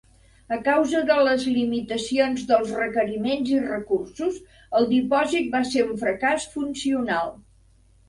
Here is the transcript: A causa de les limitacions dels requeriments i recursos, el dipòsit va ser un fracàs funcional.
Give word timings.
A 0.55 0.57
causa 0.67 1.01
de 1.09 1.17
les 1.27 1.45
limitacions 1.57 2.47
dels 2.53 2.73
requeriments 2.79 3.53
i 3.59 3.61
recursos, 3.69 4.43
el 4.81 4.91
dipòsit 4.97 5.55
va 5.57 5.65
ser 5.77 5.89
un 5.93 6.05
fracàs 6.05 6.53
funcional. 6.59 7.37